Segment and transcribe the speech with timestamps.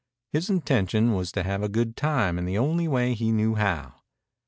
[0.31, 4.01] His intention was to have a good time in the only way he knew how.